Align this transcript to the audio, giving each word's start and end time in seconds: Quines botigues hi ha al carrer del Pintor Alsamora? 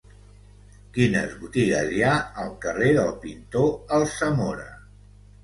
Quines 0.95 1.35
botigues 1.41 1.91
hi 1.97 2.01
ha 2.07 2.15
al 2.45 2.49
carrer 2.65 2.89
del 3.01 3.13
Pintor 3.27 3.71
Alsamora? 4.01 4.69